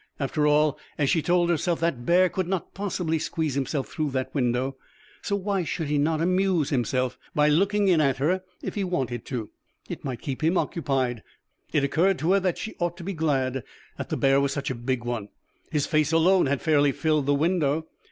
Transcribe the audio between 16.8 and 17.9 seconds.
filled the window.